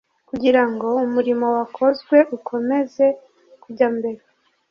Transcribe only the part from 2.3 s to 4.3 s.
ukomeze kujya mbere.